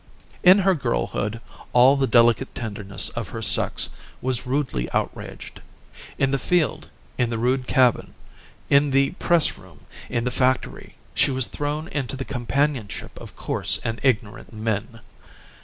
[0.41, 1.41] In her girlhood
[1.73, 3.89] all the delicate tenderness of her sex
[4.19, 5.61] was rudely outraged.
[6.17, 6.89] In the field,
[7.19, 8.15] in the rude cabin,
[8.67, 13.79] in the press room, in the factory, she was thrown into the companionship of coarse
[13.83, 15.01] and ignorant men.